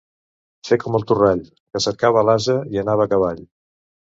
[0.69, 1.43] Fer com en Torrall,
[1.75, 3.45] que cercava l'ase i anava a cavall.